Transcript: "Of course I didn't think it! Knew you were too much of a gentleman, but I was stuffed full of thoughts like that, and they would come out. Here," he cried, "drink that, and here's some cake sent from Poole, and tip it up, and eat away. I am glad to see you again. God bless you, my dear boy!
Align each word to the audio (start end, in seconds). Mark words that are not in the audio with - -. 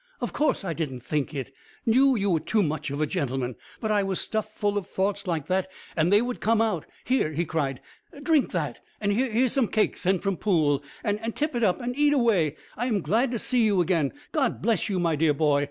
"Of 0.19 0.33
course 0.33 0.63
I 0.65 0.73
didn't 0.73 1.01
think 1.01 1.31
it! 1.31 1.53
Knew 1.85 2.15
you 2.15 2.31
were 2.31 2.39
too 2.39 2.63
much 2.63 2.89
of 2.89 2.99
a 3.01 3.05
gentleman, 3.05 3.53
but 3.79 3.91
I 3.91 4.01
was 4.01 4.19
stuffed 4.19 4.57
full 4.57 4.75
of 4.75 4.87
thoughts 4.87 5.27
like 5.27 5.45
that, 5.45 5.69
and 5.95 6.11
they 6.11 6.23
would 6.23 6.41
come 6.41 6.59
out. 6.59 6.87
Here," 7.03 7.33
he 7.33 7.45
cried, 7.45 7.79
"drink 8.23 8.51
that, 8.51 8.79
and 8.99 9.13
here's 9.13 9.53
some 9.53 9.67
cake 9.67 9.97
sent 9.97 10.23
from 10.23 10.37
Poole, 10.37 10.83
and 11.03 11.19
tip 11.35 11.53
it 11.53 11.63
up, 11.63 11.79
and 11.79 11.95
eat 11.95 12.13
away. 12.13 12.55
I 12.75 12.87
am 12.87 13.01
glad 13.01 13.29
to 13.33 13.37
see 13.37 13.63
you 13.63 13.79
again. 13.79 14.11
God 14.31 14.59
bless 14.59 14.89
you, 14.89 14.97
my 14.99 15.15
dear 15.15 15.35
boy! 15.35 15.59